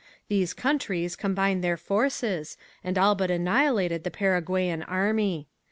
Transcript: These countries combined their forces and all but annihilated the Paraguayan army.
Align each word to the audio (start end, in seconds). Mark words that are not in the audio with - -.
These 0.29 0.55
countries 0.55 1.15
combined 1.15 1.63
their 1.63 1.77
forces 1.77 2.57
and 2.83 2.97
all 2.97 3.13
but 3.13 3.29
annihilated 3.29 4.03
the 4.03 4.09
Paraguayan 4.09 4.81
army. 4.81 5.47